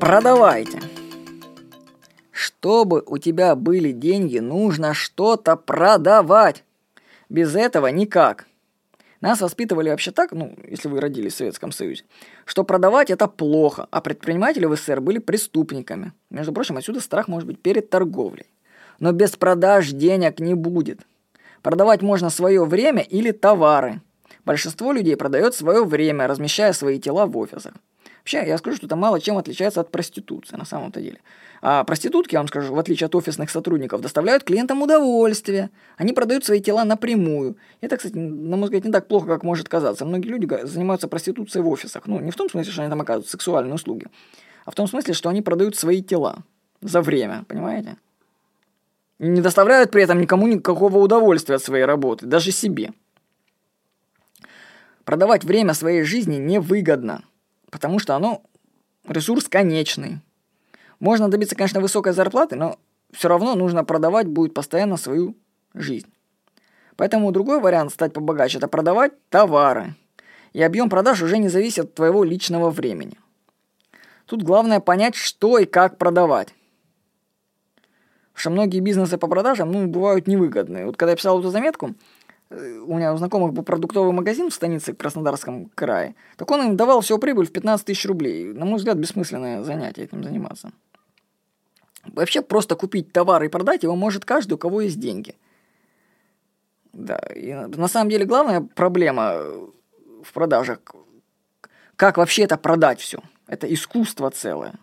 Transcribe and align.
Продавайте. 0.00 0.78
Чтобы 2.30 3.02
у 3.04 3.18
тебя 3.18 3.56
были 3.56 3.90
деньги, 3.90 4.38
нужно 4.38 4.94
что-то 4.94 5.56
продавать. 5.56 6.62
Без 7.28 7.56
этого 7.56 7.88
никак. 7.88 8.46
Нас 9.20 9.40
воспитывали 9.40 9.90
вообще 9.90 10.12
так, 10.12 10.30
ну, 10.30 10.56
если 10.68 10.88
вы 10.88 11.00
родились 11.00 11.34
в 11.34 11.38
Советском 11.38 11.72
Союзе, 11.72 12.04
что 12.44 12.62
продавать 12.62 13.10
это 13.10 13.26
плохо, 13.26 13.88
а 13.90 14.00
предприниматели 14.00 14.66
в 14.66 14.76
СССР 14.76 15.00
были 15.00 15.18
преступниками. 15.18 16.12
Между 16.30 16.52
прочим, 16.52 16.76
отсюда 16.76 17.00
страх 17.00 17.26
может 17.26 17.48
быть 17.48 17.60
перед 17.60 17.90
торговлей. 17.90 18.46
Но 19.00 19.10
без 19.10 19.34
продаж 19.34 19.90
денег 19.90 20.38
не 20.38 20.54
будет. 20.54 21.00
Продавать 21.60 22.02
можно 22.02 22.30
свое 22.30 22.64
время 22.64 23.02
или 23.02 23.32
товары. 23.32 24.00
Большинство 24.44 24.92
людей 24.92 25.16
продает 25.16 25.54
свое 25.54 25.84
время, 25.84 26.28
размещая 26.28 26.72
свои 26.72 27.00
тела 27.00 27.26
в 27.26 27.36
офисах. 27.36 27.74
Вообще, 28.30 28.46
я 28.46 28.58
скажу, 28.58 28.76
что 28.76 28.84
это 28.84 28.94
мало 28.94 29.20
чем 29.20 29.38
отличается 29.38 29.80
от 29.80 29.90
проституции 29.90 30.54
на 30.56 30.66
самом-то 30.66 31.00
деле. 31.00 31.18
А 31.62 31.82
проститутки, 31.84 32.34
я 32.34 32.40
вам 32.40 32.48
скажу, 32.48 32.74
в 32.74 32.78
отличие 32.78 33.06
от 33.06 33.14
офисных 33.14 33.48
сотрудников, 33.48 34.02
доставляют 34.02 34.44
клиентам 34.44 34.82
удовольствие. 34.82 35.70
Они 35.96 36.12
продают 36.12 36.44
свои 36.44 36.60
тела 36.60 36.84
напрямую. 36.84 37.56
Это, 37.80 37.96
кстати, 37.96 38.16
на 38.16 38.58
мой 38.58 38.64
взгляд, 38.64 38.84
не 38.84 38.92
так 38.92 39.08
плохо, 39.08 39.26
как 39.28 39.44
может 39.44 39.70
казаться. 39.70 40.04
Многие 40.04 40.28
люди 40.28 40.66
занимаются 40.66 41.08
проституцией 41.08 41.62
в 41.62 41.68
офисах. 41.68 42.06
Ну, 42.06 42.20
не 42.20 42.30
в 42.30 42.36
том 42.36 42.50
смысле, 42.50 42.70
что 42.70 42.82
они 42.82 42.90
там 42.90 43.00
оказывают 43.00 43.30
сексуальные 43.30 43.72
услуги, 43.72 44.08
а 44.66 44.72
в 44.72 44.74
том 44.74 44.86
смысле, 44.86 45.14
что 45.14 45.30
они 45.30 45.40
продают 45.40 45.74
свои 45.74 46.02
тела 46.02 46.44
за 46.82 47.00
время, 47.00 47.46
понимаете? 47.48 47.96
Не 49.18 49.40
доставляют 49.40 49.90
при 49.90 50.02
этом 50.02 50.20
никому 50.20 50.46
никакого 50.48 50.98
удовольствия 50.98 51.54
от 51.54 51.62
своей 51.62 51.86
работы, 51.86 52.26
даже 52.26 52.52
себе. 52.52 52.92
Продавать 55.04 55.44
время 55.44 55.72
своей 55.72 56.02
жизни 56.02 56.36
невыгодно, 56.36 57.22
потому 57.70 57.98
что 57.98 58.14
оно 58.14 58.42
ресурс 59.06 59.48
конечный. 59.48 60.20
Можно 61.00 61.28
добиться, 61.28 61.56
конечно, 61.56 61.80
высокой 61.80 62.12
зарплаты, 62.12 62.56
но 62.56 62.78
все 63.12 63.28
равно 63.28 63.54
нужно 63.54 63.84
продавать 63.84 64.26
будет 64.26 64.54
постоянно 64.54 64.96
свою 64.96 65.36
жизнь. 65.74 66.12
Поэтому 66.96 67.30
другой 67.30 67.60
вариант 67.60 67.92
стать 67.92 68.12
побогаче– 68.12 68.58
это 68.58 68.66
продавать 68.68 69.12
товары. 69.28 69.94
И 70.52 70.62
объем 70.62 70.90
продаж 70.90 71.22
уже 71.22 71.38
не 71.38 71.48
зависит 71.48 71.84
от 71.84 71.94
твоего 71.94 72.24
личного 72.24 72.70
времени. 72.70 73.16
Тут 74.26 74.42
главное 74.42 74.80
понять, 74.80 75.14
что 75.14 75.58
и 75.58 75.64
как 75.64 75.96
продавать. 75.96 76.48
Потому 78.32 78.40
что 78.40 78.50
многие 78.50 78.80
бизнесы 78.80 79.16
по 79.16 79.28
продажам 79.28 79.70
ну, 79.70 79.86
бывают 79.86 80.26
невыгодные. 80.26 80.86
Вот 80.86 80.96
когда 80.96 81.12
я 81.12 81.16
писал 81.16 81.38
эту 81.38 81.50
заметку, 81.50 81.94
у 82.50 82.94
меня 82.94 83.12
у 83.12 83.18
знакомых 83.18 83.52
был 83.52 83.62
продуктовый 83.62 84.12
магазин 84.12 84.50
в 84.50 84.54
станице 84.54 84.94
Краснодарском 84.94 85.66
крае, 85.74 86.14
так 86.36 86.50
он 86.50 86.62
им 86.62 86.76
давал 86.76 87.00
всю 87.02 87.18
прибыль 87.18 87.46
в 87.46 87.52
15 87.52 87.86
тысяч 87.86 88.06
рублей. 88.06 88.52
На 88.52 88.64
мой 88.64 88.76
взгляд, 88.76 88.96
бессмысленное 88.96 89.62
занятие 89.62 90.04
этим 90.04 90.24
заниматься. 90.24 90.72
Вообще 92.04 92.40
просто 92.40 92.74
купить 92.74 93.12
товар 93.12 93.42
и 93.42 93.48
продать 93.48 93.82
его 93.82 93.96
может 93.96 94.24
каждый, 94.24 94.54
у 94.54 94.58
кого 94.58 94.80
есть 94.80 94.98
деньги. 94.98 95.34
Да, 96.92 97.18
и 97.34 97.52
на 97.52 97.88
самом 97.88 98.10
деле 98.10 98.24
главная 98.24 98.62
проблема 98.62 99.34
в 100.22 100.32
продажах, 100.32 100.80
как 101.96 102.16
вообще 102.16 102.44
это 102.44 102.56
продать 102.56 103.00
все. 103.00 103.20
Это 103.46 103.72
искусство 103.72 104.30
целое. 104.30 104.74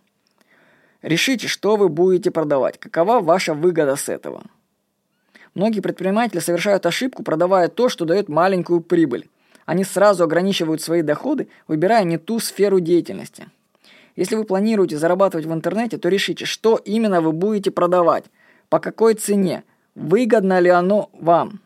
Решите, 1.02 1.48
что 1.48 1.76
вы 1.78 1.90
будете 1.90 2.32
продавать, 2.32 2.80
какова 2.80 3.20
ваша 3.20 3.54
выгода 3.54 3.96
с 3.96 4.10
этого. 4.10 4.44
Многие 5.56 5.80
предприниматели 5.80 6.40
совершают 6.40 6.86
ошибку, 6.86 7.24
продавая 7.24 7.68
то, 7.68 7.90
что 7.90 8.06
дает 8.06 8.30
маленькую 8.30 8.82
прибыль. 8.82 9.28
Они 9.66 9.84
сразу 9.84 10.24
ограничивают 10.24 10.82
свои 10.82 11.02
доходы, 11.02 11.48
выбирая 11.68 12.04
не 12.04 12.18
ту 12.18 12.40
сферу 12.40 12.80
деятельности– 12.80 13.48
если 14.16 14.36
вы 14.36 14.46
планируете 14.46 14.98
зарабатывать 14.98 15.46
в 15.46 15.54
интернете, 15.54 15.98
то 15.98 16.08
решите, 16.10 16.46
что 16.46 16.78
именно 16.78 17.22
вы 17.22 17.32
будете 17.34 17.70
продавать, 17.72 18.26
по 18.70 18.80
какой 18.80 19.16
цене, 19.16 19.64
выгодно 19.94 20.60
ли 20.60 20.70
оно 20.70 21.10
вам. 21.14 21.60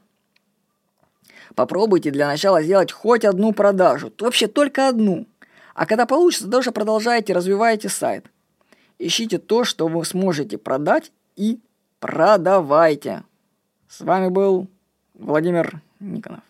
Попробуйте 1.56 2.12
для 2.12 2.28
начала 2.28 2.64
сделать 2.64 2.92
хоть 2.92 3.26
одну 3.26 3.54
продажу, 3.54 4.12
вообще 4.20 4.48
только 4.48 4.88
одну. 4.88 5.28
А 5.76 5.86
когда 5.86 6.06
получится, 6.06 6.48
даже 6.48 6.72
продолжайте, 6.72 7.34
развивайте 7.34 7.90
сайт. 7.90 8.26
Ищите 8.98 9.38
то, 9.38 9.64
что 9.64 9.88
вы 9.88 10.04
сможете 10.04 10.58
продать 10.58 11.12
и 11.36 11.60
продавайте. 12.00 13.24
С 13.90 14.02
вами 14.02 14.30
был 14.30 14.68
Владимир 15.16 15.82
Никонов. 16.00 16.44